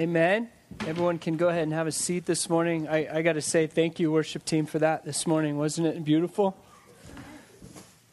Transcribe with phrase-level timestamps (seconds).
[0.00, 0.48] Amen.
[0.86, 2.88] Everyone can go ahead and have a seat this morning.
[2.88, 5.58] I, I got to say thank you, worship team, for that this morning.
[5.58, 6.56] Wasn't it beautiful?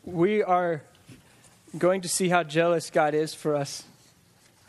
[0.03, 0.81] We are
[1.77, 3.85] going to see how jealous God is for us.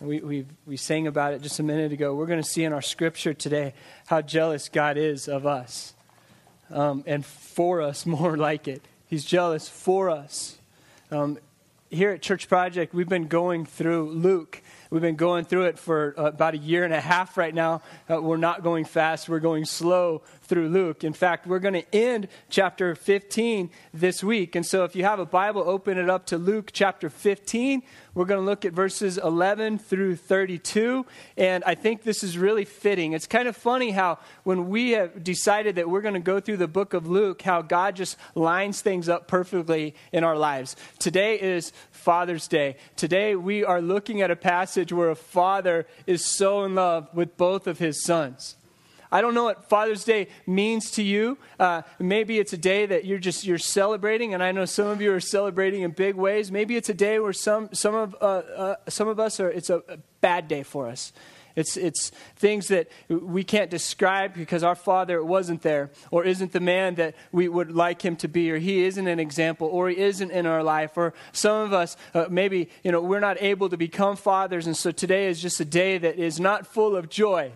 [0.01, 2.15] We, we, we sang about it just a minute ago.
[2.15, 3.74] We're going to see in our scripture today
[4.06, 5.94] how jealous God is of us
[6.71, 8.82] um, and for us, more like it.
[9.08, 10.56] He's jealous for us.
[11.10, 11.38] Um,
[11.90, 16.15] here at Church Project, we've been going through Luke We've been going through it for
[16.16, 17.83] uh, about a year and a half right now.
[18.11, 21.05] Uh, we're not going fast, we're going slow through Luke.
[21.05, 24.56] In fact, we're going to end chapter 15 this week.
[24.56, 27.82] And so if you have a Bible, open it up to Luke chapter 15.
[28.15, 31.05] We're going to look at verses 11 through 32.
[31.37, 33.12] And I think this is really fitting.
[33.12, 36.57] It's kind of funny how when we have decided that we're going to go through
[36.57, 40.77] the book of Luke, how God just lines things up perfectly in our lives.
[40.98, 42.77] Today is Father's Day.
[42.96, 47.37] Today we are looking at a passage where a father is so in love with
[47.37, 48.56] both of his sons.
[49.10, 51.38] I don't know what Father's Day means to you.
[51.59, 55.01] Uh, maybe it's a day that you're just you're celebrating, and I know some of
[55.01, 56.52] you are celebrating in big ways.
[56.52, 59.49] Maybe it's a day where some some of uh, uh, some of us are.
[59.49, 61.12] It's a, a bad day for us.
[61.59, 66.61] It's, it's things that we can't describe because our father wasn't there or isn't the
[66.61, 69.98] man that we would like him to be or he isn't an example or he
[69.98, 73.69] isn't in our life or some of us uh, maybe you know we're not able
[73.69, 77.09] to become fathers and so today is just a day that is not full of
[77.09, 77.53] joy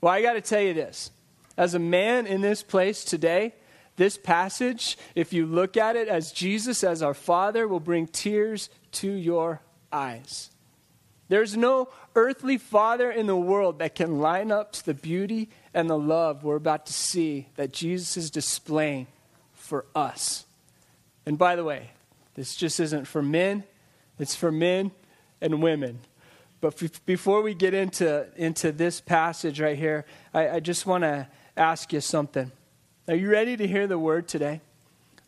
[0.00, 1.10] well, I got to tell you this.
[1.56, 3.54] As a man in this place today,
[3.96, 8.70] this passage, if you look at it as Jesus, as our Father, will bring tears
[8.92, 9.60] to your
[9.92, 10.50] eyes.
[11.30, 15.88] There's no earthly father in the world that can line up to the beauty and
[15.88, 19.06] the love we're about to see that Jesus is displaying
[19.52, 20.44] for us.
[21.24, 21.92] And by the way,
[22.34, 23.62] this just isn't for men,
[24.18, 24.90] it's for men
[25.40, 26.00] and women.
[26.60, 31.04] But f- before we get into, into this passage right here, I, I just want
[31.04, 32.50] to ask you something.
[33.06, 34.62] Are you ready to hear the word today?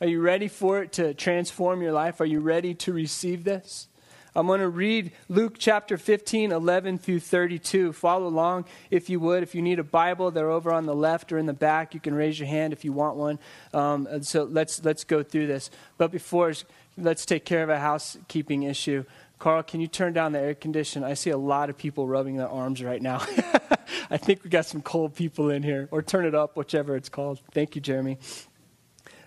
[0.00, 2.21] Are you ready for it to transform your life?
[2.21, 3.87] Are you ready to receive this?
[4.34, 7.93] I'm going to read Luke chapter 15, 11 through 32.
[7.93, 9.43] Follow along if you would.
[9.43, 11.93] If you need a Bible, they're over on the left or in the back.
[11.93, 13.38] You can raise your hand if you want one.
[13.75, 15.70] Um, so let's, let's go through this.
[15.98, 16.54] But before,
[16.97, 19.04] let's take care of a housekeeping issue.
[19.38, 21.04] Carl, can you turn down the air condition?
[21.04, 23.19] I see a lot of people rubbing their arms right now.
[24.10, 25.88] I think we got some cold people in here.
[25.91, 27.41] Or turn it up, whichever it's called.
[27.53, 28.19] Thank you, Jeremy.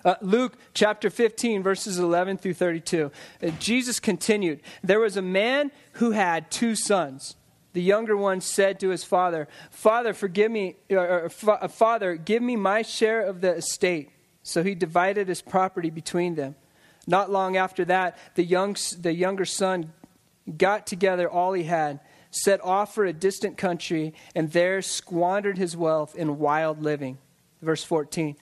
[0.05, 3.11] Uh, Luke chapter 15, verses 11 through 32.
[3.41, 7.35] Uh, Jesus continued There was a man who had two sons.
[7.73, 12.55] The younger one said to his father, Father, forgive me, or, or, Father, give me
[12.55, 14.11] my share of the estate.
[14.43, 16.55] So he divided his property between them.
[17.07, 19.91] Not long after that, the, young, the younger son
[20.57, 21.99] got together all he had,
[22.29, 27.17] set off for a distant country, and there squandered his wealth in wild living.
[27.61, 28.35] Verse 14.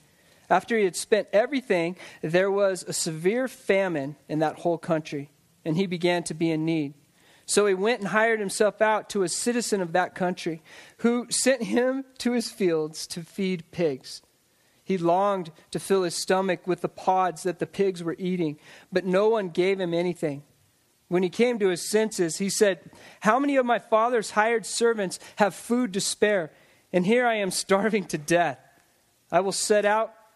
[0.50, 5.30] After he had spent everything, there was a severe famine in that whole country,
[5.64, 6.94] and he began to be in need.
[7.46, 10.62] So he went and hired himself out to a citizen of that country,
[10.98, 14.22] who sent him to his fields to feed pigs.
[14.82, 18.58] He longed to fill his stomach with the pods that the pigs were eating,
[18.92, 20.42] but no one gave him anything.
[21.08, 22.80] When he came to his senses, he said,
[23.20, 26.50] How many of my father's hired servants have food to spare?
[26.92, 28.58] And here I am starving to death.
[29.30, 30.14] I will set out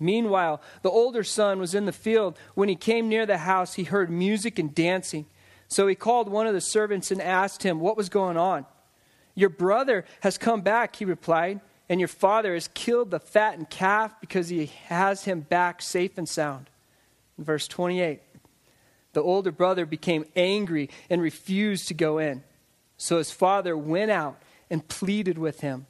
[0.00, 2.38] Meanwhile, the older son was in the field.
[2.54, 5.26] When he came near the house, he heard music and dancing.
[5.68, 8.66] So he called one of the servants and asked him what was going on.
[9.34, 14.14] Your brother has come back, he replied, and your father has killed the fattened calf
[14.20, 16.70] because he has him back safe and sound.
[17.38, 18.20] In verse 28,
[19.12, 22.42] the older brother became angry and refused to go in.
[22.96, 25.86] So his father went out and pleaded with him.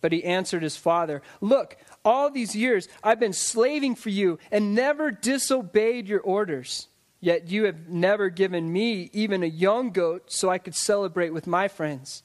[0.00, 4.74] But he answered his father, Look, all these years I've been slaving for you and
[4.74, 6.88] never disobeyed your orders.
[7.20, 11.46] Yet you have never given me even a young goat so I could celebrate with
[11.46, 12.22] my friends.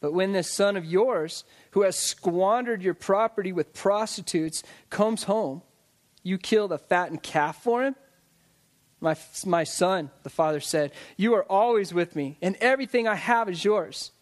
[0.00, 5.62] But when this son of yours, who has squandered your property with prostitutes, comes home,
[6.22, 7.94] you kill the fattened calf for him?
[9.00, 9.16] My,
[9.46, 13.64] my son, the father said, You are always with me, and everything I have is
[13.64, 14.12] yours.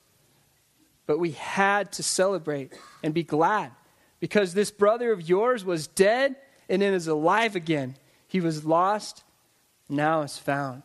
[1.08, 3.72] But we had to celebrate and be glad
[4.20, 6.36] because this brother of yours was dead
[6.68, 7.96] and then is alive again.
[8.26, 9.24] He was lost,
[9.88, 10.82] now is found.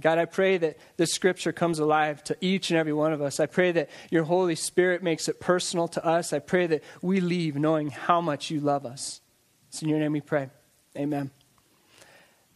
[0.00, 3.40] God, I pray that this scripture comes alive to each and every one of us.
[3.40, 6.32] I pray that your Holy Spirit makes it personal to us.
[6.32, 9.20] I pray that we leave knowing how much you love us.
[9.68, 10.48] It's in your name we pray.
[10.96, 11.30] Amen.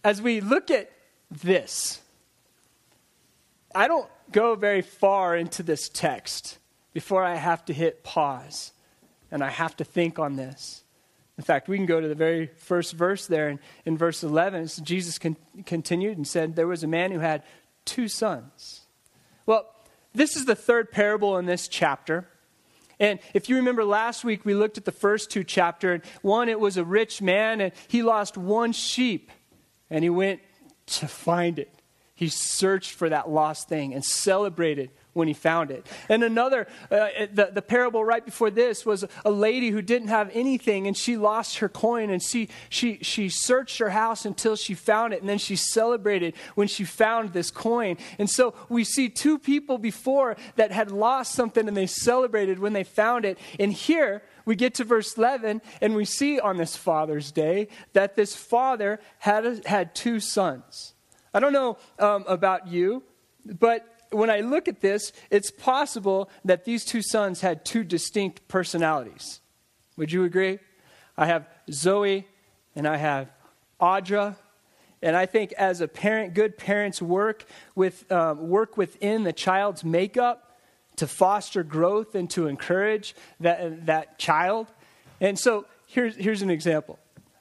[0.02, 0.90] As we look at
[1.30, 2.00] this,
[3.74, 6.58] I don't go very far into this text
[6.92, 8.72] before I have to hit pause
[9.30, 10.84] and I have to think on this.
[11.36, 14.68] In fact, we can go to the very first verse there in, in verse 11.
[14.82, 15.36] Jesus con-
[15.66, 17.42] continued and said, There was a man who had
[17.84, 18.82] two sons.
[19.44, 19.66] Well,
[20.14, 22.28] this is the third parable in this chapter.
[23.00, 26.02] And if you remember last week, we looked at the first two chapters.
[26.22, 29.32] One, it was a rich man, and he lost one sheep,
[29.90, 30.40] and he went
[30.86, 31.73] to find it.
[32.16, 35.86] He searched for that lost thing and celebrated when he found it.
[36.08, 40.30] And another, uh, the, the parable right before this was a lady who didn't have
[40.32, 44.74] anything and she lost her coin and she, she, she searched her house until she
[44.74, 47.96] found it and then she celebrated when she found this coin.
[48.18, 52.74] And so we see two people before that had lost something and they celebrated when
[52.74, 53.38] they found it.
[53.58, 58.14] And here, we get to verse 11 and we see on this Father's Day that
[58.14, 60.93] this father had, had two sons.
[61.34, 63.02] I don't know um, about you,
[63.44, 68.46] but when I look at this, it's possible that these two sons had two distinct
[68.46, 69.40] personalities.
[69.96, 70.60] Would you agree?
[71.16, 72.26] I have Zoe
[72.76, 73.28] and I have
[73.80, 74.36] Audra.
[75.02, 77.44] And I think as a parent, good parents work
[77.74, 80.56] with um, work within the child's makeup
[80.96, 84.68] to foster growth and to encourage that that child.
[85.20, 86.98] And so here's here's an example.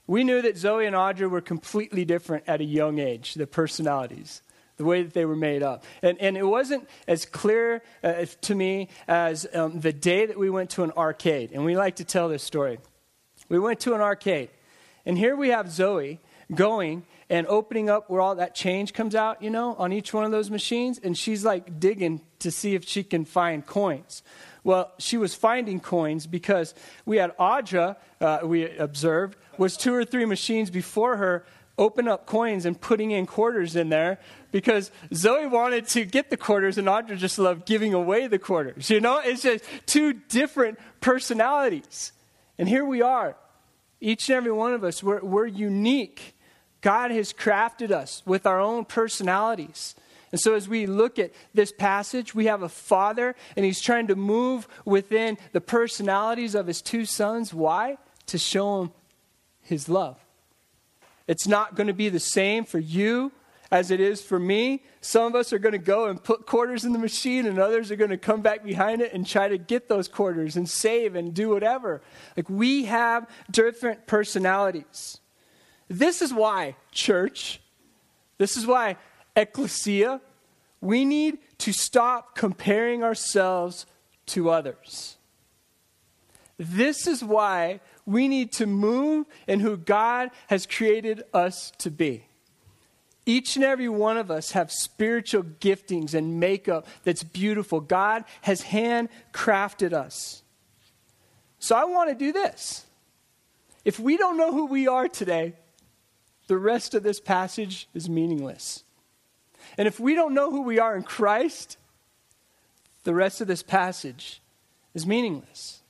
[0.07, 4.41] We knew that Zoe and Audra were completely different at a young age, the personalities
[4.77, 5.83] the way that they were made up.
[6.01, 10.49] And, and it wasn't as clear uh, to me as um, the day that we
[10.49, 11.51] went to an arcade.
[11.51, 12.79] And we like to tell this story.
[13.49, 14.49] We went to an arcade,
[15.05, 16.19] and here we have Zoe
[16.53, 20.23] going and opening up where all that change comes out, you know, on each one
[20.23, 20.99] of those machines.
[21.03, 24.23] And she's like digging to see if she can find coins.
[24.63, 26.73] Well, she was finding coins because
[27.05, 31.45] we had Audra, uh, we observed, was two or three machines before her
[31.77, 34.19] open up coins and putting in quarters in there
[34.51, 38.89] because Zoe wanted to get the quarters and Audra just loved giving away the quarters.
[38.89, 42.11] You know, it's just two different personalities.
[42.57, 43.35] And here we are.
[43.99, 46.35] Each and every one of us, we're, we're unique.
[46.81, 49.95] God has crafted us with our own personalities.
[50.31, 54.07] And so, as we look at this passage, we have a father, and he's trying
[54.07, 57.53] to move within the personalities of his two sons.
[57.53, 57.97] Why?
[58.27, 58.91] To show them
[59.63, 60.17] his love.
[61.27, 63.31] It's not going to be the same for you
[63.71, 64.83] as it is for me.
[65.01, 67.89] Some of us are going to go and put quarters in the machine, and others
[67.89, 71.15] are going to come back behind it and try to get those quarters and save
[71.15, 72.01] and do whatever.
[72.37, 75.19] Like we have different personalities.
[75.87, 77.61] This is why, church,
[78.37, 78.97] this is why,
[79.35, 80.21] ecclesia,
[80.79, 83.85] we need to stop comparing ourselves
[84.27, 85.17] to others.
[86.57, 92.25] This is why we need to move in who God has created us to be.
[93.25, 97.79] Each and every one of us have spiritual giftings and makeup that's beautiful.
[97.79, 100.43] God has handcrafted us.
[101.59, 102.85] So I want to do this.
[103.85, 105.53] If we don't know who we are today,
[106.47, 108.83] the rest of this passage is meaningless.
[109.77, 111.77] And if we don't know who we are in Christ,
[113.05, 114.41] the rest of this passage
[114.93, 115.82] is meaningless.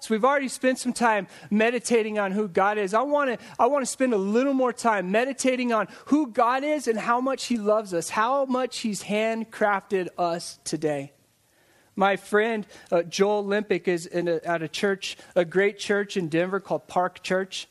[0.00, 2.94] So we've already spent some time meditating on who God is.
[2.94, 6.62] I want to I want to spend a little more time meditating on who God
[6.62, 11.12] is and how much he loves us, how much he's handcrafted us today.
[11.96, 16.60] My friend uh, Joel Limpic is a, at a church, a great church in Denver
[16.60, 17.66] called Park Church.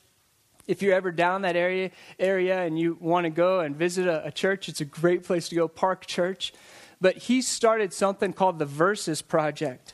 [0.67, 4.25] If you're ever down that area, area and you want to go and visit a,
[4.25, 6.51] a church, it's a great place to go, Park Church.
[6.99, 9.93] But he started something called the Verses Project.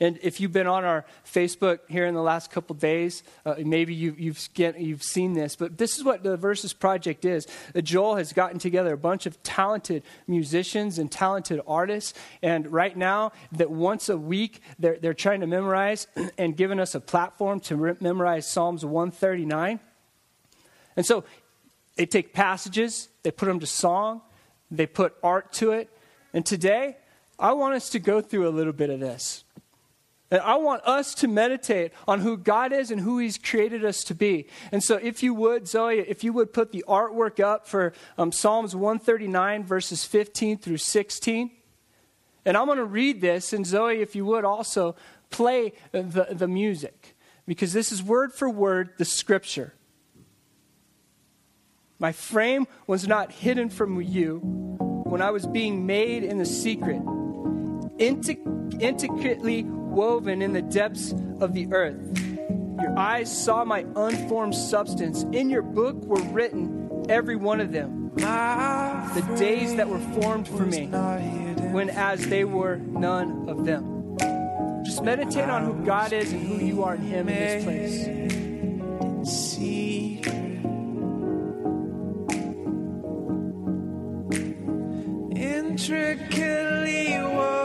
[0.00, 3.94] And if you've been on our Facebook here in the last couple days, uh, maybe
[3.94, 7.46] you, you've, get, you've seen this, but this is what the Verses Project is.
[7.74, 12.96] Uh, Joel has gotten together a bunch of talented musicians and talented artists, and right
[12.96, 16.08] now, that once a week, they're, they're trying to memorize
[16.38, 19.78] and giving us a platform to re- memorize Psalms 139.
[20.96, 21.24] And so
[21.96, 24.22] they take passages, they put them to song,
[24.70, 25.88] they put art to it,
[26.32, 26.96] and today,
[27.38, 29.43] I want us to go through a little bit of this.
[30.34, 34.02] And I want us to meditate on who God is and who He's created us
[34.02, 34.48] to be.
[34.72, 38.32] And so, if you would, Zoe, if you would put the artwork up for um,
[38.32, 41.52] Psalms 139, verses 15 through 16.
[42.44, 44.96] And I'm going to read this, and Zoe, if you would also
[45.30, 47.14] play the, the music,
[47.46, 49.72] because this is word for word the scripture.
[52.00, 54.40] My frame was not hidden from you
[54.80, 57.00] when I was being made in the secret,
[58.00, 62.20] intricately woven in the depths of the earth.
[62.80, 65.22] Your eyes saw my unformed substance.
[65.32, 70.66] In your book were written, every one of them, the days that were formed for
[70.66, 70.86] me,
[71.72, 74.16] when as they were none of them.
[74.84, 78.04] Just meditate on who God is and who you are in Him in this place.
[79.26, 80.20] See,
[85.34, 87.63] intricately woven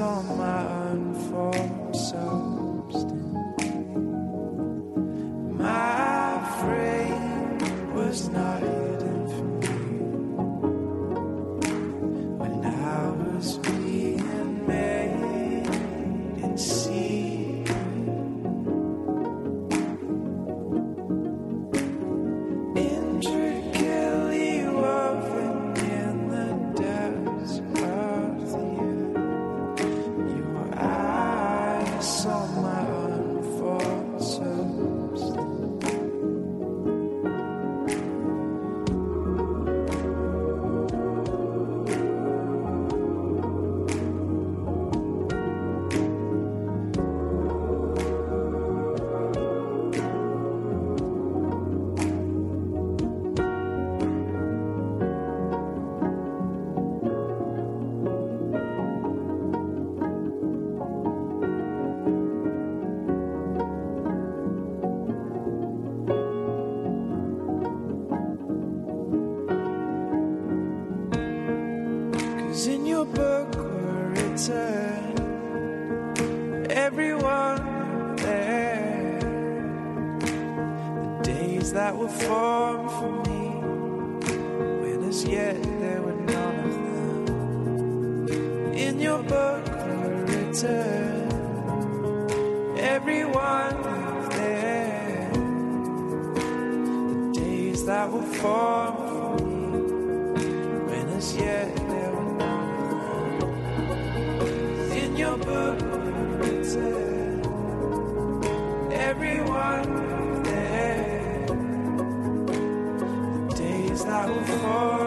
[0.00, 3.12] saw my unformed substance.
[5.60, 8.59] My frame was not
[105.20, 105.78] your book
[106.40, 107.42] written,
[108.90, 111.46] everyone there.
[113.48, 114.99] The days that were formed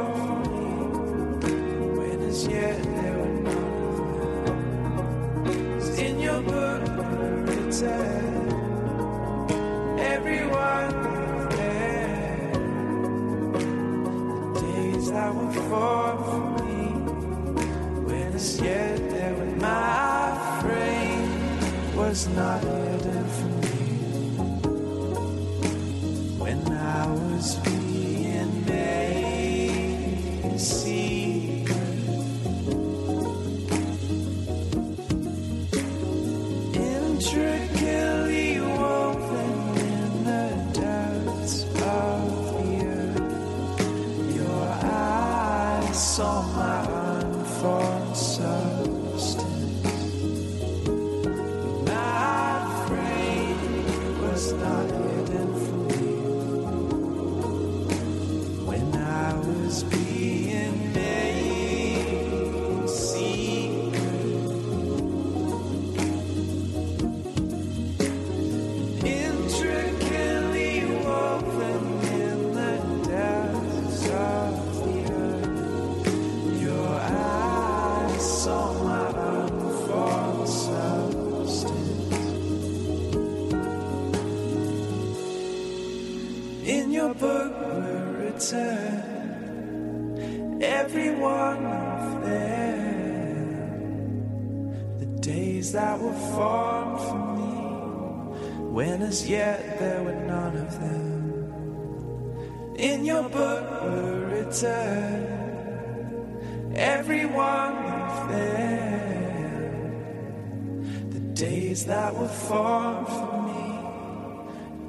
[111.74, 113.64] days that were formed for me,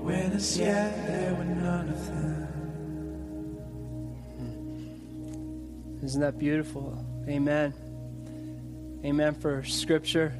[0.03, 2.49] when as yet there were none of them.
[6.03, 7.03] Isn't that beautiful?
[7.27, 7.73] Amen.
[9.03, 10.35] Amen for scripture.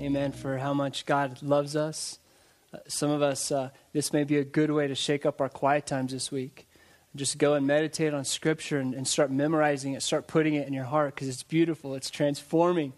[0.00, 2.18] Amen for how much God loves us.
[2.74, 5.48] Uh, some of us, uh, this may be a good way to shake up our
[5.48, 6.66] quiet times this week.
[7.14, 10.72] Just go and meditate on scripture and, and start memorizing it, start putting it in
[10.72, 12.94] your heart because it's beautiful, it's transforming.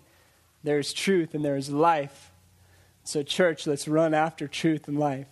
[0.64, 2.29] There's truth and there's life.
[3.04, 5.26] So, church, let's run after truth and life.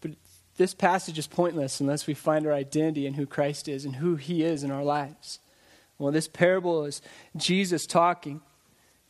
[0.00, 0.12] But
[0.56, 4.16] this passage is pointless unless we find our identity in who Christ is and who
[4.16, 5.38] he is in our lives.
[5.98, 7.00] Well, this parable is
[7.36, 8.40] Jesus talking.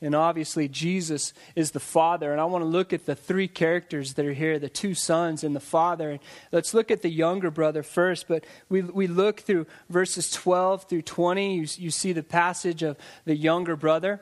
[0.01, 2.31] And obviously, Jesus is the Father.
[2.31, 5.45] And I want to look at the three characters that are here the two sons
[5.45, 6.11] and the Father.
[6.11, 6.21] And
[6.53, 8.29] let's look at the younger brother first.
[8.29, 11.57] But we, we look through verses 12 through 20.
[11.57, 14.21] You, you see the passage of the younger brother.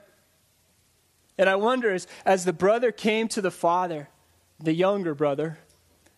[1.38, 4.08] And I wonder, as, as the brother came to the Father,
[4.60, 5.58] the younger brother,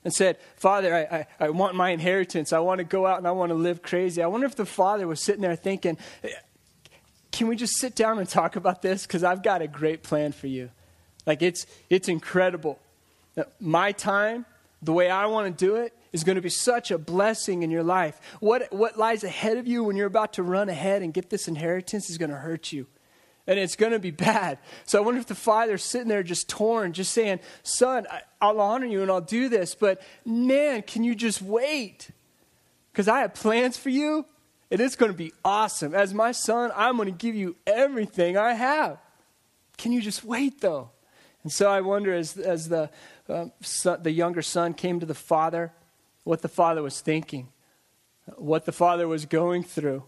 [0.04, 2.52] and said, Father, I, I, I, want my inheritance.
[2.52, 4.22] I want to go out and I want to live crazy.
[4.22, 5.96] I wonder if the father was sitting there thinking,
[7.32, 9.06] Can we just sit down and talk about this?
[9.06, 10.70] Because I've got a great plan for you.
[11.26, 12.78] Like, it's, it's incredible.
[13.58, 14.44] My time,
[14.82, 17.70] the way I want to do it, is going to be such a blessing in
[17.70, 18.20] your life.
[18.40, 21.48] What, what lies ahead of you when you're about to run ahead and get this
[21.48, 22.86] inheritance is going to hurt you
[23.46, 24.58] and it's going to be bad.
[24.86, 28.06] So I wonder if the father's sitting there just torn, just saying, Son,
[28.40, 32.10] I'll honor you and I'll do this, but man, can you just wait?
[32.92, 34.24] Because I have plans for you,
[34.70, 35.94] and it's going to be awesome.
[35.94, 38.98] As my son, I'm going to give you everything I have.
[39.76, 40.90] Can you just wait, though?
[41.42, 42.88] And so I wonder, as, as the,
[43.28, 45.72] uh, son, the younger son came to the father,
[46.22, 47.48] what the father was thinking,
[48.36, 50.04] what the father was going through.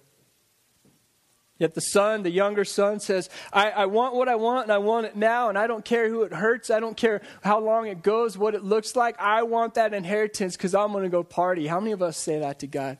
[1.59, 4.79] Yet the son, the younger son, says, I, I, want what I want and I
[4.79, 6.71] want it now, and I don't care who it hurts.
[6.71, 9.19] I don't care how long it goes, what it looks like.
[9.19, 11.67] I want that inheritance because I'm going to go party.
[11.67, 12.99] How many of us say that to God?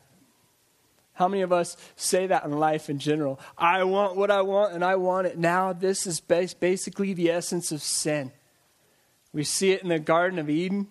[1.13, 3.41] How many of us say that in life in general?
[3.57, 5.73] I want what I want and I want it now.
[5.73, 8.33] This is basically the essence of sin.
[9.33, 10.89] We see it in the Garden of Eden.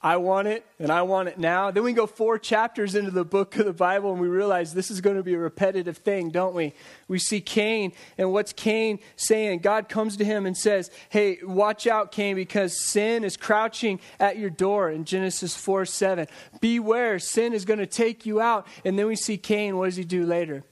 [0.00, 1.72] I want it and I want it now.
[1.72, 4.92] Then we go four chapters into the book of the Bible and we realize this
[4.92, 6.72] is going to be a repetitive thing, don't we?
[7.08, 9.58] We see Cain and what's Cain saying?
[9.58, 14.38] God comes to him and says, Hey, watch out, Cain, because sin is crouching at
[14.38, 16.28] your door in Genesis 4 7.
[16.60, 18.68] Beware, sin is going to take you out.
[18.84, 20.62] And then we see Cain, what does he do later?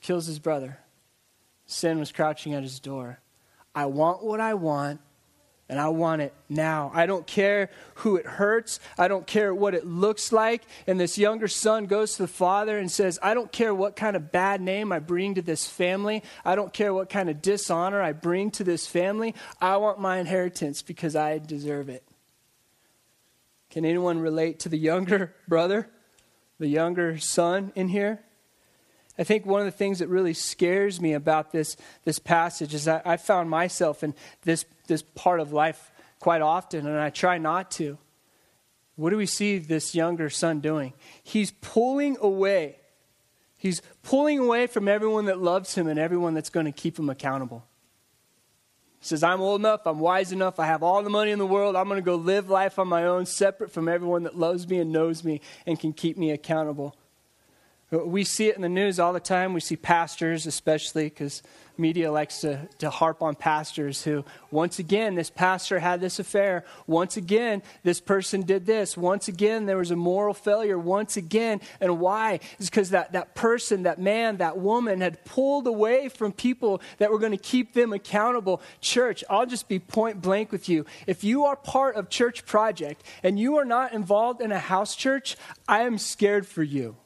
[0.00, 0.78] Kills his brother.
[1.66, 3.20] Sin was crouching at his door.
[3.74, 5.00] I want what I want
[5.68, 6.90] and I want it now.
[6.94, 8.80] I don't care who it hurts.
[8.98, 10.62] I don't care what it looks like.
[10.86, 14.14] And this younger son goes to the father and says, I don't care what kind
[14.14, 16.22] of bad name I bring to this family.
[16.44, 19.34] I don't care what kind of dishonor I bring to this family.
[19.60, 22.06] I want my inheritance because I deserve it.
[23.70, 25.88] Can anyone relate to the younger brother,
[26.58, 28.20] the younger son in here?
[29.18, 32.88] I think one of the things that really scares me about this, this passage is
[32.88, 37.70] I found myself in this, this part of life quite often, and I try not
[37.72, 37.98] to.
[38.96, 40.94] What do we see this younger son doing?
[41.22, 42.76] He's pulling away.
[43.56, 47.08] He's pulling away from everyone that loves him and everyone that's going to keep him
[47.08, 47.64] accountable.
[49.00, 51.46] He says, I'm old enough, I'm wise enough, I have all the money in the
[51.46, 54.66] world, I'm going to go live life on my own, separate from everyone that loves
[54.66, 56.96] me and knows me and can keep me accountable.
[57.98, 59.52] We see it in the news all the time.
[59.52, 61.42] We see pastors, especially because
[61.76, 66.64] media likes to, to harp on pastors who, once again, this pastor had this affair.
[66.86, 68.96] Once again, this person did this.
[68.96, 70.78] Once again, there was a moral failure.
[70.78, 71.60] Once again.
[71.80, 72.40] And why?
[72.58, 77.10] It's because that, that person, that man, that woman had pulled away from people that
[77.10, 78.62] were going to keep them accountable.
[78.80, 80.86] Church, I'll just be point blank with you.
[81.06, 84.96] If you are part of Church Project and you are not involved in a house
[84.96, 85.36] church,
[85.68, 86.96] I am scared for you.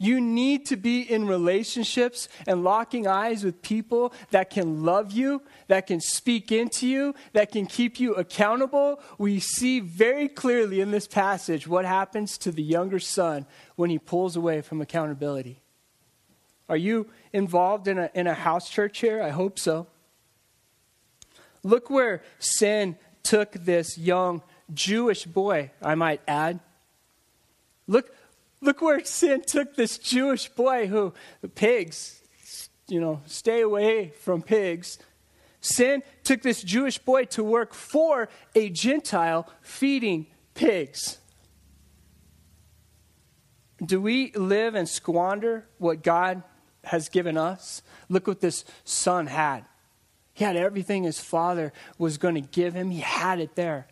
[0.00, 5.42] You need to be in relationships and locking eyes with people that can love you,
[5.66, 9.00] that can speak into you, that can keep you accountable.
[9.18, 13.98] We see very clearly in this passage what happens to the younger son when he
[13.98, 15.62] pulls away from accountability.
[16.68, 19.20] Are you involved in a, in a house church here?
[19.20, 19.88] I hope so.
[21.64, 26.60] Look where sin took this young Jewish boy, I might add.
[27.86, 28.14] Look,
[28.60, 31.14] Look where sin took this Jewish boy who,
[31.54, 32.20] pigs,
[32.88, 34.98] you know, stay away from pigs.
[35.60, 41.18] Sin took this Jewish boy to work for a Gentile feeding pigs.
[43.84, 46.42] Do we live and squander what God
[46.84, 47.82] has given us?
[48.08, 49.64] Look what this son had.
[50.34, 53.88] He had everything his father was going to give him, he had it there.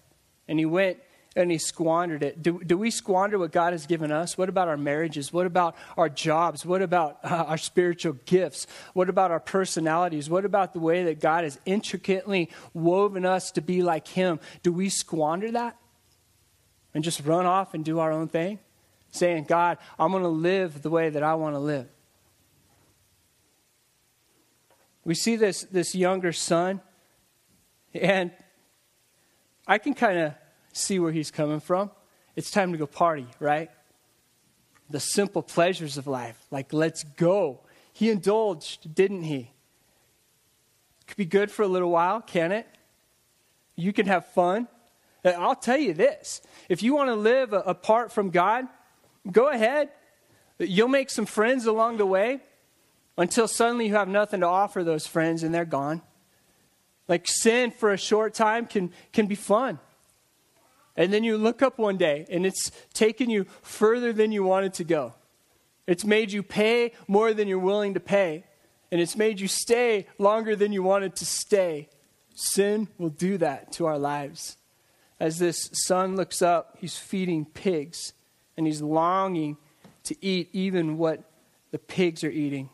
[0.48, 0.98] And he went
[1.36, 2.42] and he squandered it.
[2.42, 4.38] Do, do we squander what God has given us?
[4.38, 5.32] What about our marriages?
[5.32, 6.64] What about our jobs?
[6.64, 8.66] What about uh, our spiritual gifts?
[8.94, 10.30] What about our personalities?
[10.30, 14.40] What about the way that God has intricately woven us to be like Him?
[14.62, 15.76] Do we squander that
[16.94, 18.58] and just run off and do our own thing?
[19.10, 21.86] Saying, God, I'm going to live the way that I want to live.
[25.04, 26.80] We see this, this younger son,
[27.94, 28.32] and
[29.66, 30.34] I can kind of
[30.76, 31.90] see where he's coming from.
[32.34, 33.70] It's time to go party, right?
[34.90, 37.60] The simple pleasures of life, like let's go.
[37.92, 39.50] He indulged, didn't he?
[41.06, 42.66] Could be good for a little while, can it?
[43.74, 44.68] You can have fun.
[45.24, 48.66] Uh, I'll tell you this if you want to live apart from God,
[49.30, 49.90] go ahead.
[50.58, 52.40] You'll make some friends along the way
[53.18, 56.02] until suddenly you have nothing to offer those friends and they're gone.
[57.08, 59.78] Like sin for a short time can, can be fun.
[60.96, 64.74] And then you look up one day and it's taken you further than you wanted
[64.74, 65.14] to go.
[65.86, 68.44] It's made you pay more than you're willing to pay.
[68.90, 71.88] And it's made you stay longer than you wanted to stay.
[72.34, 74.56] Sin will do that to our lives.
[75.18, 78.12] As this son looks up, he's feeding pigs
[78.56, 79.56] and he's longing
[80.04, 81.30] to eat even what
[81.72, 82.70] the pigs are eating.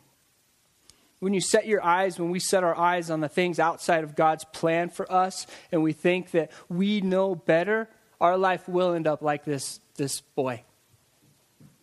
[1.20, 4.16] When you set your eyes, when we set our eyes on the things outside of
[4.16, 7.88] God's plan for us, and we think that we know better,
[8.22, 10.62] our life will end up like this, this boy,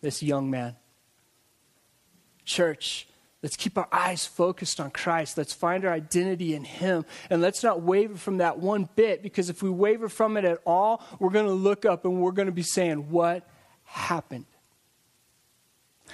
[0.00, 0.74] this young man.
[2.46, 3.06] Church,
[3.42, 5.36] let's keep our eyes focused on Christ.
[5.36, 7.04] Let's find our identity in Him.
[7.28, 10.58] And let's not waver from that one bit, because if we waver from it at
[10.64, 13.46] all, we're going to look up and we're going to be saying, What
[13.84, 14.46] happened?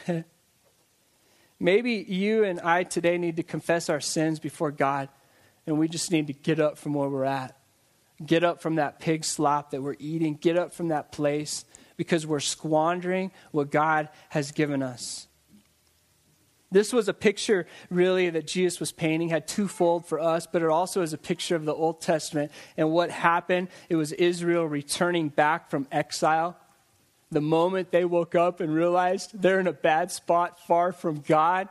[1.60, 5.08] Maybe you and I today need to confess our sins before God,
[5.66, 7.55] and we just need to get up from where we're at.
[8.24, 10.36] Get up from that pig slop that we're eating.
[10.36, 11.64] Get up from that place
[11.96, 15.26] because we're squandering what God has given us.
[16.70, 20.68] This was a picture, really, that Jesus was painting, had twofold for us, but it
[20.68, 23.68] also is a picture of the Old Testament and what happened.
[23.88, 26.56] It was Israel returning back from exile.
[27.30, 31.68] The moment they woke up and realized they're in a bad spot far from God.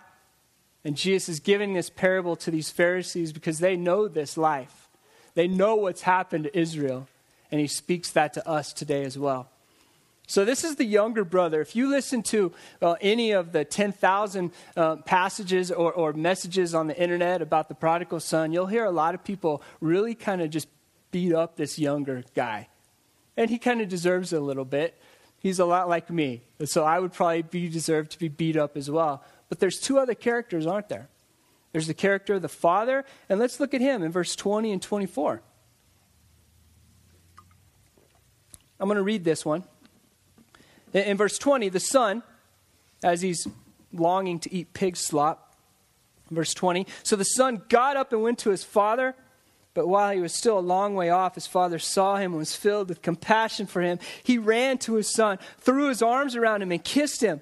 [0.86, 4.85] And Jesus is giving this parable to these Pharisees because they know this life.
[5.36, 7.08] They know what's happened to Israel,
[7.52, 9.50] and he speaks that to us today as well.
[10.28, 11.62] So, this is the younger brother.
[11.62, 16.88] If you listen to uh, any of the 10,000 uh, passages or, or messages on
[16.88, 20.50] the internet about the prodigal son, you'll hear a lot of people really kind of
[20.50, 20.68] just
[21.12, 22.68] beat up this younger guy.
[23.38, 25.00] And he kind of deserves it a little bit.
[25.40, 26.42] He's a lot like me.
[26.64, 29.24] So, I would probably be deserved to be beat up as well.
[29.48, 31.08] But there's two other characters, aren't there?
[31.76, 34.82] There's the character of the Father, and let's look at him in verse 20 and
[34.82, 35.42] 24.
[38.80, 39.66] I'm going to read this one.
[40.94, 42.24] In verse 20, the Son,
[43.04, 43.46] as he's
[43.92, 45.54] longing to eat pig slop,
[46.32, 49.14] verse 20, so the Son got up and went to his Father.
[49.74, 52.56] But while he was still a long way off, his father saw him and was
[52.56, 54.00] filled with compassion for him.
[54.24, 57.42] He ran to his son, threw his arms around him, and kissed him.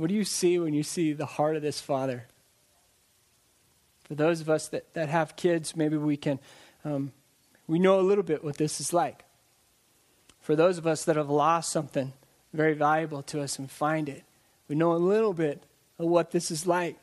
[0.00, 2.24] What do you see when you see the heart of this father?
[4.04, 6.38] For those of us that, that have kids, maybe we can,
[6.86, 7.12] um,
[7.66, 9.24] we know a little bit what this is like.
[10.40, 12.14] For those of us that have lost something
[12.54, 14.24] very valuable to us and find it,
[14.68, 15.64] we know a little bit
[15.98, 16.96] of what this is like.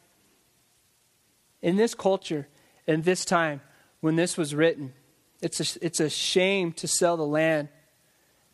[1.61, 2.47] In this culture,
[2.87, 3.61] in this time,
[4.01, 4.93] when this was written,
[5.39, 7.69] it's a, it's a shame to sell the land.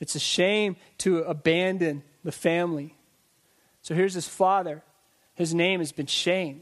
[0.02, 2.98] It's a shame to abandon the family.
[3.84, 4.82] So here's his father.
[5.36, 6.62] His name has been shamed.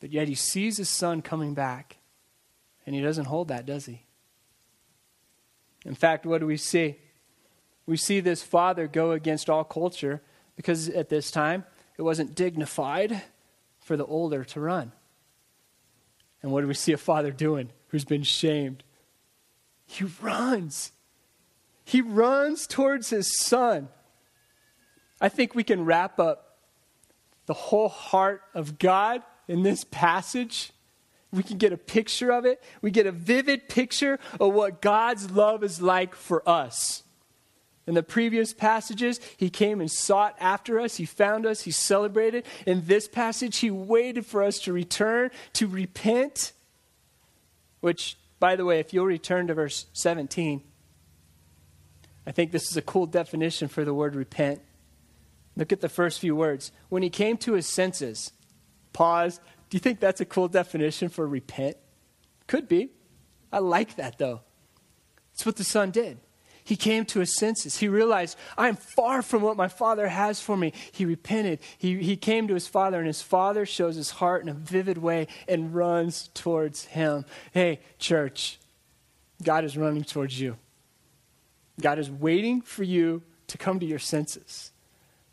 [0.00, 1.98] But yet he sees his son coming back.
[2.86, 4.02] And he doesn't hold that, does he?
[5.84, 6.96] In fact, what do we see?
[7.86, 10.22] We see this father go against all culture
[10.56, 11.64] because at this time
[11.98, 13.22] it wasn't dignified
[13.78, 14.92] for the older to run.
[16.42, 18.82] And what do we see a father doing who's been shamed?
[19.86, 20.92] He runs.
[21.84, 23.88] He runs towards his son.
[25.20, 26.58] I think we can wrap up
[27.46, 30.72] the whole heart of God in this passage.
[31.32, 32.62] We can get a picture of it.
[32.80, 37.02] We get a vivid picture of what God's love is like for us.
[37.86, 40.96] In the previous passages, he came and sought after us.
[40.96, 41.62] He found us.
[41.62, 42.44] He celebrated.
[42.66, 46.52] In this passage, he waited for us to return, to repent.
[47.80, 50.62] Which, by the way, if you'll return to verse 17,
[52.26, 54.60] I think this is a cool definition for the word repent.
[55.56, 56.72] Look at the first few words.
[56.88, 58.32] When he came to his senses,
[58.92, 59.40] pause.
[59.68, 61.76] Do you think that's a cool definition for repent?
[62.46, 62.90] Could be.
[63.52, 64.40] I like that though.
[65.34, 66.18] It's what the son did.
[66.62, 67.78] He came to his senses.
[67.78, 70.72] He realized, I am far from what my father has for me.
[70.92, 71.58] He repented.
[71.78, 74.98] He, he came to his father, and his father shows his heart in a vivid
[74.98, 77.24] way and runs towards him.
[77.52, 78.60] Hey, church,
[79.42, 80.58] God is running towards you.
[81.80, 84.69] God is waiting for you to come to your senses.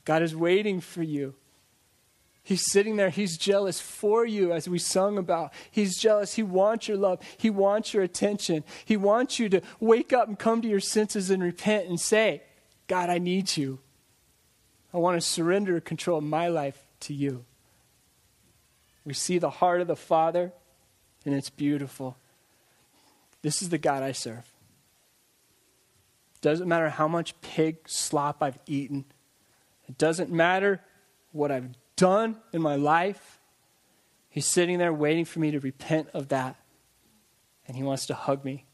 [0.07, 1.35] God is waiting for you.
[2.41, 3.09] He's sitting there.
[3.09, 5.51] He's jealous for you, as we sung about.
[5.69, 6.35] He's jealous.
[6.35, 7.19] He wants your love.
[7.35, 8.63] He wants your attention.
[8.85, 12.41] He wants you to wake up and come to your senses and repent and say,
[12.87, 13.79] God, I need you.
[14.93, 17.43] I want to surrender control of my life to you.
[19.03, 20.53] We see the heart of the Father,
[21.25, 22.15] and it's beautiful.
[23.41, 24.49] This is the God I serve.
[26.39, 29.03] Doesn't matter how much pig slop I've eaten.
[29.87, 30.81] It doesn't matter
[31.31, 33.39] what I've done in my life.
[34.29, 36.55] He's sitting there waiting for me to repent of that.
[37.67, 38.65] And he wants to hug me.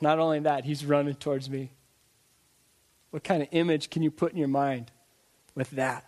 [0.00, 1.70] Not only that, he's running towards me.
[3.10, 4.90] What kind of image can you put in your mind
[5.54, 6.04] with that?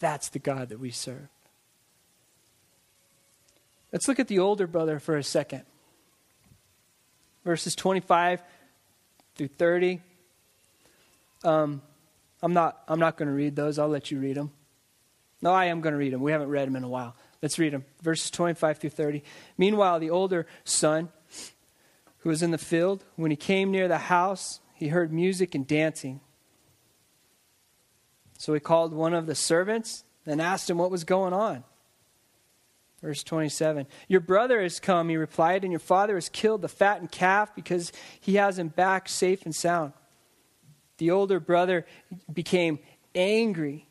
[0.00, 1.28] That's the God that we serve.
[3.92, 5.62] Let's look at the older brother for a second.
[7.44, 8.42] Verses 25
[9.36, 10.00] through 30.
[11.44, 11.82] Um,
[12.44, 13.78] I'm not, I'm not going to read those.
[13.78, 14.52] I'll let you read them.
[15.40, 16.20] No, I am going to read them.
[16.20, 17.16] We haven't read them in a while.
[17.40, 17.86] Let's read them.
[18.02, 19.22] Verses 25 through 30.
[19.56, 21.08] Meanwhile, the older son,
[22.18, 25.66] who was in the field, when he came near the house, he heard music and
[25.66, 26.20] dancing.
[28.36, 31.64] So he called one of the servants and asked him what was going on.
[33.00, 37.10] Verse 27 Your brother has come, he replied, and your father has killed the fattened
[37.10, 39.94] calf because he has him back safe and sound.
[40.98, 41.86] The older brother
[42.32, 42.78] became
[43.14, 43.88] angry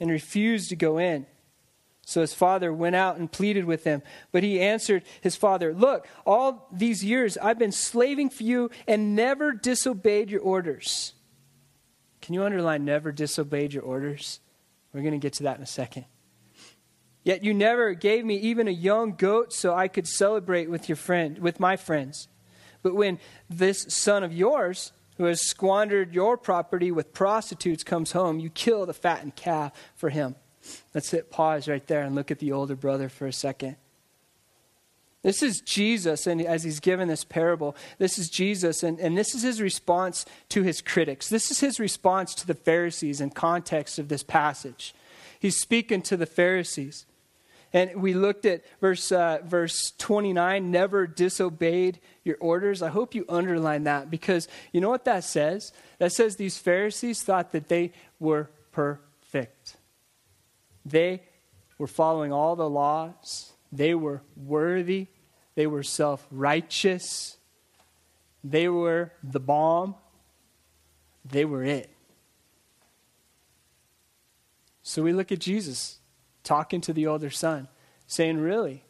[0.00, 1.26] and refused to go in.
[2.06, 4.02] So his father went out and pleaded with him.
[4.30, 9.16] But he answered his father, Look, all these years I've been slaving for you and
[9.16, 11.14] never disobeyed your orders.
[12.20, 14.40] Can you underline never disobeyed your orders?
[14.92, 16.04] We're going to get to that in a second.
[17.22, 20.96] Yet you never gave me even a young goat so I could celebrate with your
[20.96, 22.28] friend, with my friends.
[22.82, 28.40] But when this son of yours who has squandered your property with prostitutes comes home,
[28.40, 30.34] you kill the fattened calf for him.
[30.94, 33.76] Let's hit pause right there and look at the older brother for a second.
[35.22, 39.34] This is Jesus, and as he's given this parable, this is Jesus, and, and this
[39.34, 41.30] is his response to his critics.
[41.30, 44.94] This is his response to the Pharisees in context of this passage.
[45.38, 47.06] He's speaking to the Pharisees.
[47.74, 52.82] And we looked at verse, uh, verse 29 never disobeyed your orders.
[52.82, 55.72] I hope you underline that because you know what that says?
[55.98, 59.76] That says these Pharisees thought that they were perfect.
[60.86, 61.24] They
[61.76, 65.08] were following all the laws, they were worthy,
[65.56, 67.38] they were self righteous,
[68.44, 69.96] they were the bomb,
[71.24, 71.90] they were it.
[74.84, 75.98] So we look at Jesus
[76.44, 77.68] talking to the older son,
[78.06, 78.84] saying, Really?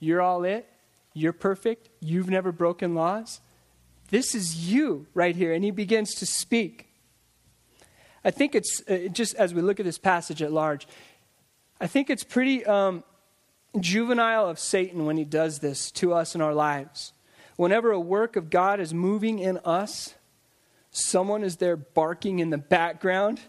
[0.00, 0.68] You're all it?
[1.14, 1.88] You're perfect?
[2.00, 3.40] You've never broken laws?
[4.10, 5.52] This is you right here.
[5.52, 6.88] And he begins to speak.
[8.24, 10.86] I think it's uh, just as we look at this passage at large,
[11.80, 13.04] I think it's pretty um,
[13.78, 17.12] juvenile of Satan when he does this to us in our lives.
[17.56, 20.14] Whenever a work of God is moving in us,
[20.90, 23.40] someone is there barking in the background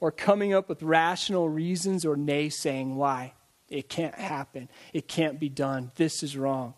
[0.00, 3.32] or coming up with rational reasons or naysaying why.
[3.68, 4.68] It can't happen.
[4.92, 5.90] It can't be done.
[5.96, 6.74] This is wrong.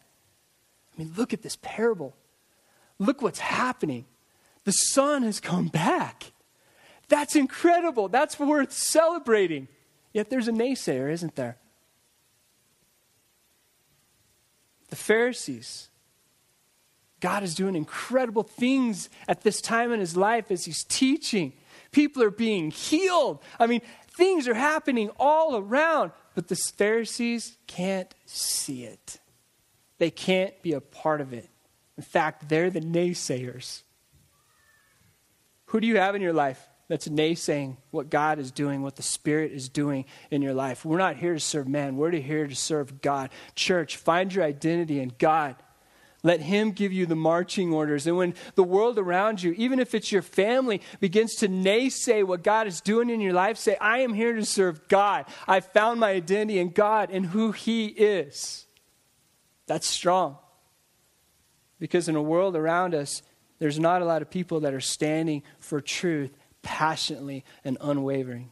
[0.94, 2.16] I mean, look at this parable.
[2.98, 4.06] Look what's happening.
[4.64, 6.32] The son has come back.
[7.08, 8.08] That's incredible.
[8.08, 9.68] That's worth celebrating.
[10.12, 11.58] Yet there's a naysayer, isn't there?
[14.90, 15.88] The Pharisees.
[17.20, 21.52] God is doing incredible things at this time in his life as he's teaching
[21.98, 23.40] People are being healed.
[23.58, 23.80] I mean,
[24.16, 29.18] things are happening all around, but the Pharisees can't see it.
[29.98, 31.50] They can't be a part of it.
[31.96, 33.82] In fact, they're the naysayers.
[35.64, 39.02] Who do you have in your life that's naysaying what God is doing, what the
[39.02, 40.84] Spirit is doing in your life?
[40.84, 43.30] We're not here to serve man, we're here to serve God.
[43.56, 45.56] Church, find your identity in God.
[46.22, 48.06] Let Him give you the marching orders.
[48.06, 52.42] And when the world around you, even if it's your family, begins to naysay what
[52.42, 55.26] God is doing in your life, say, I am here to serve God.
[55.46, 58.66] I found my identity in God and who He is.
[59.66, 60.38] That's strong.
[61.78, 63.22] Because in a world around us,
[63.60, 68.50] there's not a lot of people that are standing for truth passionately and unwavering.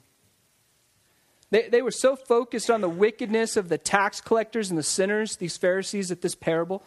[1.50, 5.36] They, they were so focused on the wickedness of the tax collectors and the sinners,
[5.36, 6.82] these Pharisees, at this parable,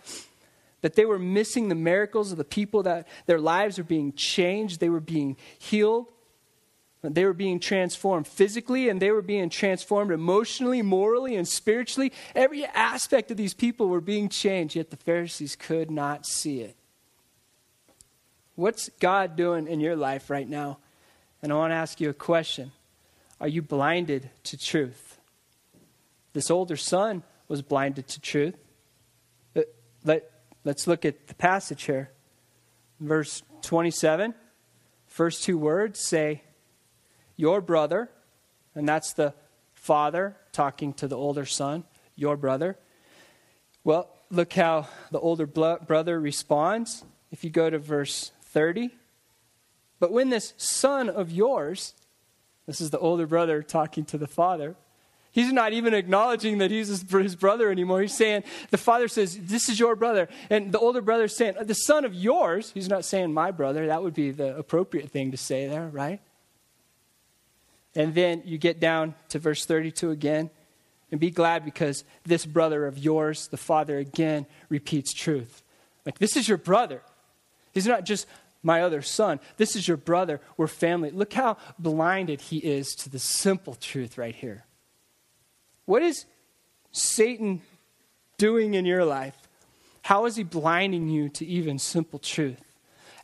[0.81, 4.79] that they were missing the miracles of the people that their lives were being changed,
[4.79, 6.07] they were being healed,
[7.01, 12.11] they were being transformed physically, and they were being transformed emotionally, morally, and spiritually.
[12.35, 16.75] Every aspect of these people were being changed, yet the Pharisees could not see it.
[18.55, 20.79] What's God doing in your life right now?
[21.41, 22.73] And I want to ask you a question
[23.39, 25.17] Are you blinded to truth?
[26.33, 28.55] This older son was blinded to truth.
[29.55, 29.61] Uh,
[30.03, 30.29] let,
[30.63, 32.11] let's look at the passage here.
[32.99, 34.33] Verse 27,
[35.07, 36.43] first two words say,
[37.35, 38.09] Your brother,
[38.75, 39.33] and that's the
[39.73, 42.77] father talking to the older son, your brother.
[43.83, 47.03] Well, look how the older brother responds.
[47.31, 48.91] If you go to verse 30.
[49.99, 51.93] But when this son of yours,
[52.65, 54.75] this is the older brother talking to the father,
[55.31, 58.01] he's not even acknowledging that he's his brother anymore.
[58.01, 60.29] He's saying, the father says, This is your brother.
[60.49, 62.71] And the older brother is saying, The son of yours.
[62.73, 63.87] He's not saying my brother.
[63.87, 66.21] That would be the appropriate thing to say there, right?
[67.95, 70.49] And then you get down to verse 32 again.
[71.11, 75.63] And be glad because this brother of yours, the father again, repeats truth.
[76.05, 77.01] Like, this is your brother.
[77.73, 78.27] He's not just
[78.61, 79.39] my other son.
[79.57, 80.39] This is your brother.
[80.55, 81.11] We're family.
[81.11, 84.65] Look how blinded he is to the simple truth right here.
[85.89, 86.25] What is
[86.91, 87.63] Satan
[88.37, 89.35] doing in your life?
[90.03, 92.61] How is he blinding you to even simple truth?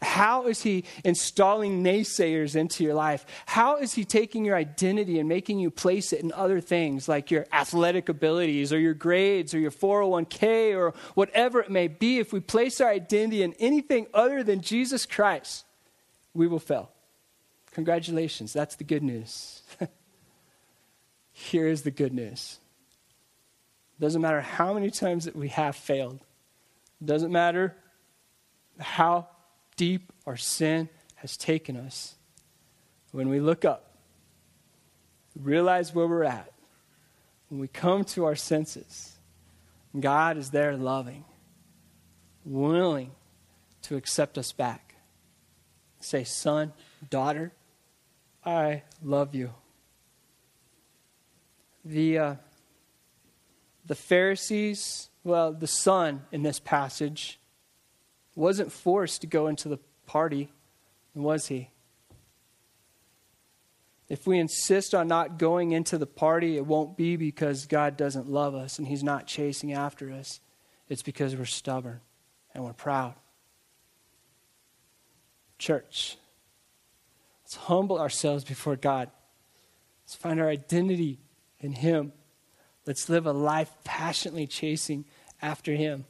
[0.02, 3.24] How is he installing naysayers into your life?
[3.46, 7.30] How is he taking your identity and making you place it in other things like
[7.30, 12.18] your athletic abilities or your grades or your 401k or whatever it may be?
[12.18, 15.66] If we place our identity in anything other than Jesus Christ,
[16.34, 16.90] we will fail.
[17.74, 19.62] Congratulations, that's the good news.
[21.38, 22.60] Here is the good news.
[24.00, 26.22] Doesn't matter how many times that we have failed.
[27.04, 27.76] Doesn't matter
[28.80, 29.28] how
[29.76, 32.16] deep our sin has taken us,
[33.12, 33.98] when we look up,
[35.38, 36.54] realize where we're at,
[37.50, 39.18] when we come to our senses,
[40.00, 41.26] God is there loving,
[42.46, 43.12] willing
[43.82, 44.96] to accept us back.
[46.00, 46.72] Say, son,
[47.10, 47.52] daughter,
[48.46, 49.52] I love you.
[51.86, 52.36] The, uh,
[53.86, 57.40] the Pharisees, well, the son in this passage,
[58.36, 60.52] wasn't forced to go into the party,
[61.14, 61.70] was he?
[64.08, 68.30] If we insist on not going into the party, it won't be because God doesn't
[68.30, 70.40] love us and He's not chasing after us.
[70.90, 72.02] It's because we're stubborn
[72.54, 73.16] and we're proud.
[75.58, 76.18] Church,
[77.44, 79.10] let's humble ourselves before God.
[80.04, 81.18] Let's find our identity
[81.60, 82.14] in Him.
[82.86, 85.06] Let's live a life passionately chasing
[85.42, 86.06] after Him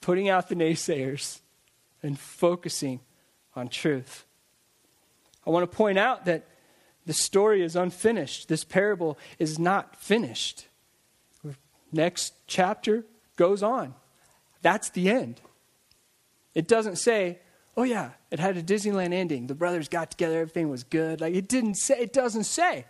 [0.00, 1.40] putting out the naysayers
[2.02, 3.00] and focusing
[3.54, 4.24] on truth.
[5.46, 6.46] I want to point out that
[7.06, 8.48] the story is unfinished.
[8.48, 10.66] This parable is not finished.
[11.92, 13.04] Next chapter
[13.36, 13.94] goes on.
[14.62, 15.40] That's the end.
[16.54, 17.38] It doesn't say,
[17.76, 19.46] oh yeah, it had a Disneyland ending.
[19.46, 21.20] The brothers got together, everything was good.
[21.20, 22.84] Like it didn't say, it doesn't say.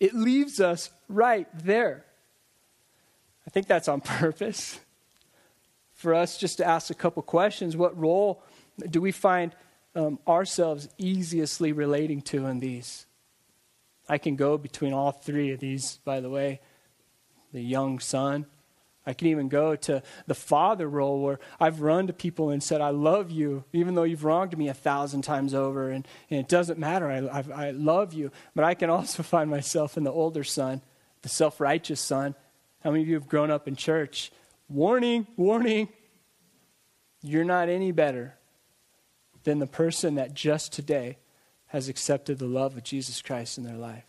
[0.00, 2.04] It leaves us right there.
[3.46, 4.80] I think that's on purpose
[5.92, 7.76] for us just to ask a couple questions.
[7.76, 8.42] What role
[8.90, 9.54] do we find
[9.94, 13.06] um, ourselves easiestly relating to in these?
[14.08, 16.60] I can go between all three of these, by the way.
[17.52, 18.46] The young son.
[19.06, 22.80] I can even go to the father role where I've run to people and said,
[22.80, 26.48] I love you, even though you've wronged me a thousand times over, and, and it
[26.48, 27.10] doesn't matter.
[27.10, 28.30] I, I, I love you.
[28.54, 30.80] But I can also find myself in the older son,
[31.22, 32.34] the self righteous son.
[32.82, 34.30] How many of you have grown up in church
[34.68, 35.88] warning, warning,
[37.22, 38.34] you're not any better
[39.44, 41.18] than the person that just today
[41.66, 44.04] has accepted the love of Jesus Christ in their life.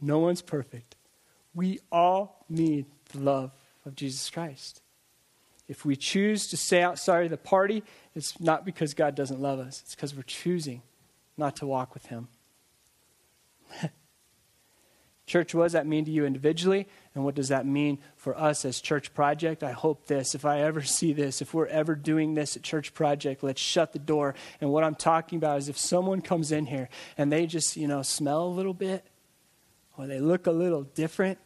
[0.00, 0.96] No one's perfect.
[1.54, 3.52] We all need the love
[3.84, 4.80] of Jesus Christ.
[5.68, 7.82] If we choose to stay outside of the party,
[8.14, 10.82] it's not because God doesn't love us, it's because we're choosing
[11.36, 12.28] not to walk with Him.
[15.26, 16.86] Church, what does that mean to you individually?
[17.14, 19.62] And what does that mean for us as Church Project?
[19.62, 22.92] I hope this, if I ever see this, if we're ever doing this at Church
[22.92, 24.34] Project, let's shut the door.
[24.60, 27.88] And what I'm talking about is if someone comes in here and they just, you
[27.88, 29.04] know, smell a little bit,
[29.96, 31.38] or they look a little different,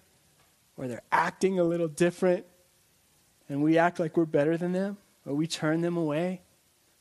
[0.79, 2.47] or they're acting a little different,
[3.49, 6.41] and we act like we're better than them, or we turn them away,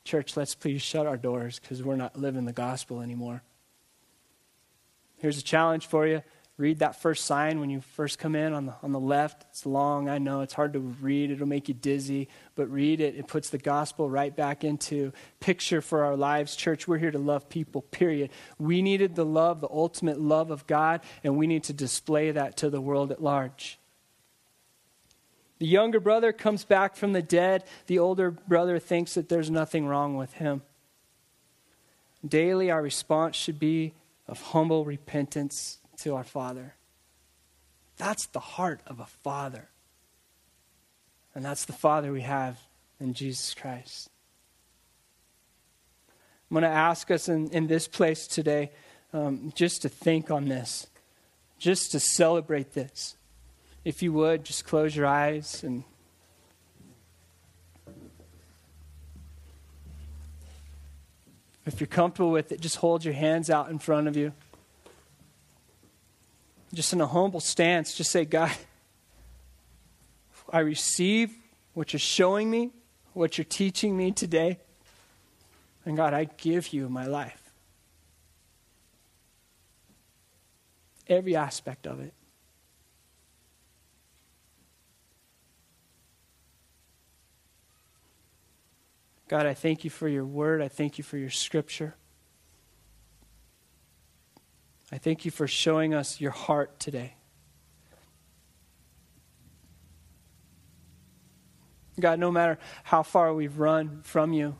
[0.03, 3.43] church, let's please shut our doors because we're not living the gospel anymore.
[5.17, 6.23] Here's a challenge for you
[6.57, 9.45] read that first sign when you first come in on the, on the left.
[9.49, 10.41] It's long, I know.
[10.41, 12.29] It's hard to read, it'll make you dizzy.
[12.55, 13.15] But read it.
[13.15, 16.55] It puts the gospel right back into picture for our lives.
[16.55, 18.31] Church, we're here to love people, period.
[18.57, 22.57] We needed the love, the ultimate love of God, and we need to display that
[22.57, 23.77] to the world at large.
[25.59, 27.63] The younger brother comes back from the dead.
[27.87, 30.63] The older brother thinks that there's nothing wrong with him.
[32.27, 33.93] Daily, our response should be
[34.27, 36.75] of humble repentance to our Father.
[37.97, 39.69] That's the heart of a father.
[41.33, 42.59] And that's the Father we have
[42.99, 44.09] in Jesus Christ.
[46.49, 48.71] I'm going to ask us in, in this place today
[49.13, 50.87] um, just to think on this,
[51.59, 53.15] just to celebrate this.
[53.83, 55.83] If you would, just close your eyes and
[61.65, 64.31] if you're comfortable with it, just hold your hands out in front of you
[66.73, 68.51] just in a humble stance, just say, God,
[70.51, 71.31] I receive
[71.73, 72.71] what you're showing me,
[73.13, 74.59] what you're teaching me today.
[75.85, 77.41] And God, I give you my life.
[81.07, 82.13] Every aspect of it.
[89.29, 90.61] God, I thank you for your word.
[90.61, 91.95] I thank you for your scripture.
[94.91, 97.15] I thank you for showing us your heart today.
[101.99, 104.55] God, no matter how far we've run from you,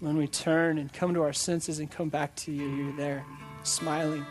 [0.00, 3.24] when we turn and come to our senses and come back to you, you're there,
[3.62, 4.26] smiling,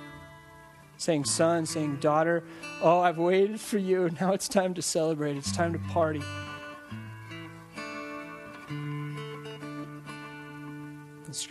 [0.97, 2.43] saying, Son, saying, Daughter,
[2.81, 4.09] oh, I've waited for you.
[4.19, 5.37] Now it's time to celebrate.
[5.37, 6.21] It's time to party.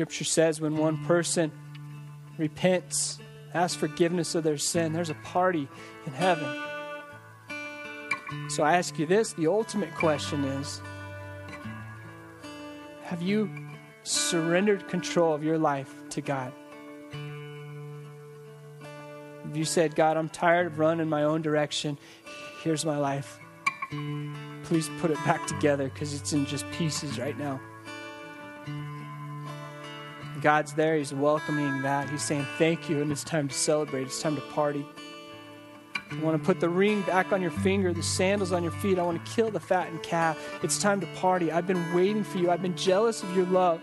[0.00, 1.52] Scripture says when one person
[2.38, 3.18] repents,
[3.52, 5.68] asks forgiveness of their sin, there's a party
[6.06, 6.48] in heaven.
[8.48, 10.80] So I ask you this the ultimate question is
[13.02, 13.50] Have you
[14.02, 16.54] surrendered control of your life to God?
[19.44, 21.98] Have you said, God, I'm tired of running my own direction.
[22.62, 23.38] Here's my life.
[24.64, 27.60] Please put it back together because it's in just pieces right now.
[30.40, 30.96] God's there.
[30.96, 32.08] He's welcoming that.
[32.10, 34.02] He's saying, Thank you, and it's time to celebrate.
[34.02, 34.84] It's time to party.
[36.10, 38.98] I want to put the ring back on your finger, the sandals on your feet.
[38.98, 40.36] I want to kill the fattened calf.
[40.62, 41.52] It's time to party.
[41.52, 42.50] I've been waiting for you.
[42.50, 43.80] I've been jealous of your love.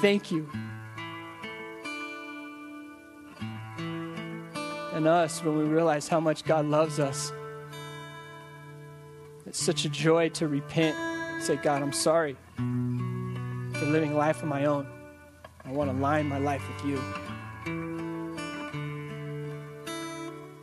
[0.00, 0.48] Thank you.
[4.94, 7.32] And us, when we realize how much God loves us,
[9.46, 11.42] it's such a joy to repent.
[11.42, 14.86] Say, God, I'm sorry for living life of my own.
[15.70, 17.00] I want to align my life with you.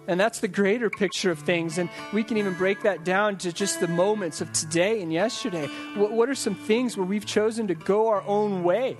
[0.06, 1.78] And that's the greater picture of things.
[1.78, 5.68] And we can even break that down to just the moments of today and yesterday.
[5.96, 8.98] What, what are some things where we've chosen to go our own way?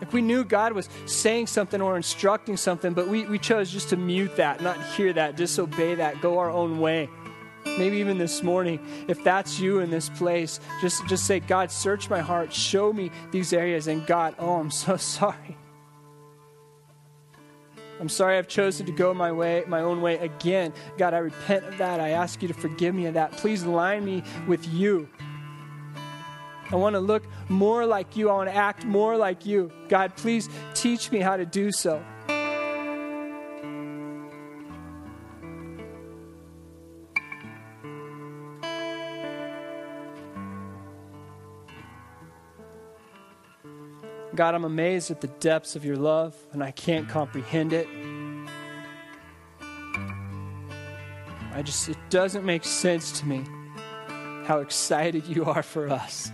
[0.00, 3.88] If we knew God was saying something or instructing something, but we, we chose just
[3.88, 7.08] to mute that, not hear that, disobey that, go our own way
[7.78, 12.08] maybe even this morning, if that's you in this place, just, just say, God, search
[12.08, 13.86] my heart, show me these areas.
[13.86, 15.56] And God, oh, I'm so sorry.
[17.98, 20.72] I'm sorry I've chosen to go my way, my own way again.
[20.98, 21.98] God, I repent of that.
[21.98, 23.32] I ask you to forgive me of that.
[23.32, 25.08] Please align me with you.
[26.70, 28.28] I want to look more like you.
[28.28, 29.70] I want to act more like you.
[29.88, 32.04] God, please teach me how to do so.
[44.36, 47.88] God, I'm amazed at the depths of your love, and I can't comprehend it.
[51.54, 53.44] I just, it doesn't make sense to me
[54.44, 56.30] how excited you are for us.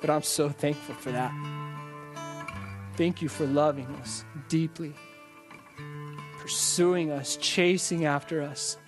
[0.00, 1.32] But I'm so thankful for that.
[2.96, 4.94] Thank you for loving us deeply,
[6.38, 8.78] pursuing us, chasing after us,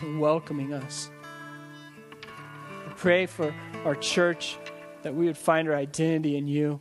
[0.00, 1.08] and welcoming us.
[2.24, 3.54] I pray for
[3.84, 4.58] our church
[5.02, 6.80] that we would find our identity in you.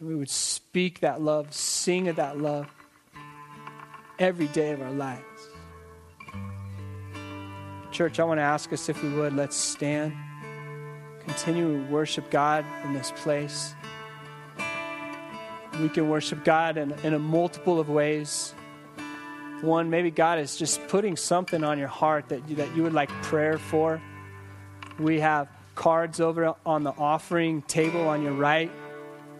[0.00, 2.66] And we would speak that love, sing of that love
[4.18, 5.24] every day of our lives.
[7.90, 10.12] Church, I want to ask us if we would, let's stand.
[11.20, 13.74] Continue to worship God in this place.
[15.80, 18.54] We can worship God in, in a multiple of ways.
[19.60, 22.92] One, maybe God is just putting something on your heart that you, that you would
[22.92, 24.00] like prayer for.
[24.98, 25.48] We have
[25.78, 28.68] cards over on the offering table on your right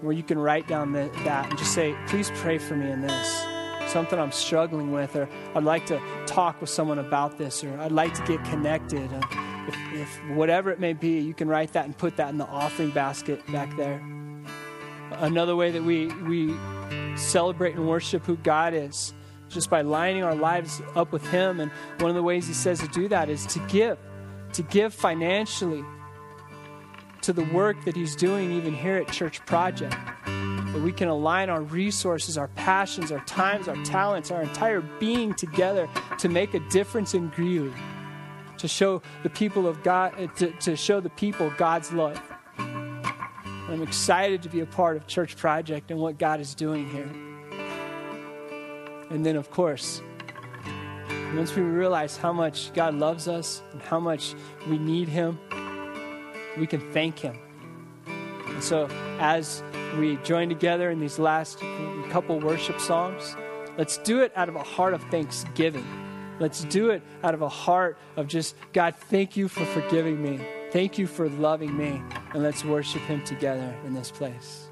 [0.00, 3.00] where you can write down the, that and just say, please pray for me in
[3.00, 3.44] this.
[3.88, 7.90] Something I'm struggling with, or I'd like to talk with someone about this, or I'd
[7.90, 9.12] like to get connected.
[9.12, 9.20] Uh,
[9.66, 12.46] if, if whatever it may be, you can write that and put that in the
[12.46, 14.00] offering basket back there.
[15.10, 16.54] Another way that we, we
[17.16, 19.12] celebrate and worship who God is,
[19.48, 21.58] just by lining our lives up with Him.
[21.58, 23.98] And one of the ways He says to do that is to give,
[24.52, 25.84] to give financially
[27.28, 29.94] to the work that He's doing, even here at Church Project.
[30.24, 35.34] That we can align our resources, our passions, our times, our talents, our entire being
[35.34, 37.74] together to make a difference in Greeley,
[38.56, 42.18] to show the people of God, uh, to, to show the people God's love.
[42.56, 47.10] I'm excited to be a part of Church Project and what God is doing here.
[49.10, 50.00] And then, of course,
[51.34, 54.34] once we realize how much God loves us and how much
[54.66, 55.38] we need Him,
[56.58, 57.38] we can thank Him.
[58.48, 58.88] And so,
[59.18, 59.62] as
[59.98, 61.60] we join together in these last
[62.10, 63.36] couple worship songs,
[63.76, 65.86] let's do it out of a heart of thanksgiving.
[66.40, 70.40] Let's do it out of a heart of just, God, thank you for forgiving me.
[70.70, 72.00] Thank you for loving me.
[72.32, 74.67] And let's worship Him together in this place.